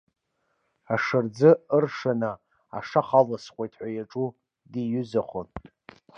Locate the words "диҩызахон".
4.71-5.47